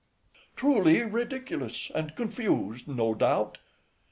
Truly 0.55 1.03
ridiculous 1.03 1.91
and 1.93 2.15
confused, 2.15 2.87
no 2.87 3.13
doubt. 3.13 3.59